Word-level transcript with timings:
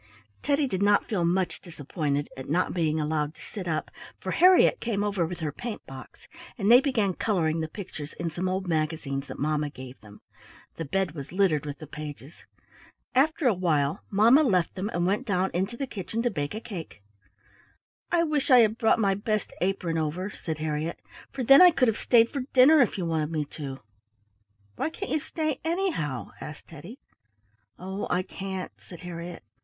Teddy 0.41 0.65
did 0.67 0.81
not 0.81 1.05
feel 1.05 1.23
much 1.23 1.61
disappointed 1.61 2.27
at 2.35 2.49
not 2.49 2.73
being 2.73 2.99
allowed 2.99 3.35
to 3.35 3.41
sit 3.41 3.67
up, 3.67 3.91
for 4.19 4.31
Harriett 4.31 4.79
came 4.81 5.03
over 5.03 5.27
with 5.27 5.41
her 5.41 5.51
paint 5.51 5.85
box, 5.85 6.27
and 6.57 6.71
they 6.71 6.81
began 6.81 7.13
coloring 7.13 7.59
the 7.59 7.67
pictures 7.67 8.13
in 8.13 8.27
some 8.31 8.49
old 8.49 8.67
magazines 8.67 9.27
that 9.27 9.37
mamma 9.37 9.69
gave 9.69 10.01
them; 10.01 10.19
the 10.77 10.85
bed 10.85 11.11
was 11.11 11.31
littered 11.31 11.67
with 11.67 11.77
the 11.77 11.85
pages. 11.85 12.33
After 13.13 13.45
a 13.45 13.53
while 13.53 14.01
mamma 14.09 14.41
left 14.41 14.73
them 14.73 14.89
and 14.91 15.05
went 15.05 15.27
down 15.27 15.51
into 15.53 15.77
the 15.77 15.85
kitchen 15.85 16.23
to 16.23 16.31
bake 16.31 16.55
a 16.55 16.59
cake. 16.59 17.03
"I 18.11 18.23
wish 18.23 18.49
I 18.49 18.61
had 18.61 18.79
brought 18.79 18.97
my 18.97 19.13
best 19.13 19.53
apron 19.61 19.99
over," 19.99 20.31
said 20.31 20.57
Harriett, 20.57 20.99
"for 21.31 21.43
then 21.43 21.61
I 21.61 21.69
could 21.69 21.87
have 21.87 21.99
stayed 21.99 22.31
for 22.31 22.41
dinner 22.53 22.81
if 22.81 22.97
you 22.97 23.05
wanted 23.05 23.29
me 23.29 23.45
to." 23.51 23.81
"Why 24.77 24.89
can't 24.89 25.11
you 25.11 25.19
stay 25.19 25.59
anyhow?" 25.63 26.31
asked 26.41 26.69
Teddy. 26.69 26.97
"Oh, 27.77 28.07
I 28.09 28.23
can't," 28.23 28.71
said 28.79 29.01
Harriett. 29.01 29.43